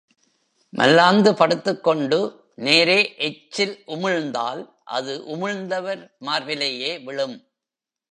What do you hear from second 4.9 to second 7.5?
அது, உமிழ்ந்தவர் மார்பிலேயே விழும்.